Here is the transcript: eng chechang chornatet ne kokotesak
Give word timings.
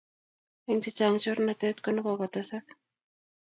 eng 0.69 0.81
chechang 0.83 1.15
chornatet 1.23 1.77
ne 1.91 2.01
kokotesak 2.05 2.65